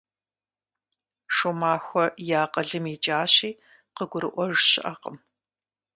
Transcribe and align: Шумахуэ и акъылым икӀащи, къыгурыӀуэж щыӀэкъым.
Шумахуэ 1.35 2.05
и 2.25 2.27
акъылым 2.43 2.85
икӀащи, 2.93 3.51
къыгурыӀуэж 3.95 4.55
щыӀэкъым. 4.69 5.17